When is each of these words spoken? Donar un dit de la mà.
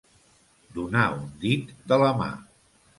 Donar 0.79 1.05
un 1.19 1.29
dit 1.47 1.77
de 1.95 2.03
la 2.07 2.13
mà. 2.25 2.33